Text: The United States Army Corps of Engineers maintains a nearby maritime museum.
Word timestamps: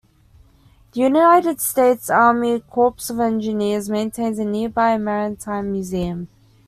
The 0.93 1.01
United 1.01 1.61
States 1.61 2.09
Army 2.09 2.61
Corps 2.61 3.11
of 3.11 3.19
Engineers 3.19 3.87
maintains 3.87 4.39
a 4.39 4.45
nearby 4.45 4.97
maritime 4.97 5.71
museum. 5.71 6.27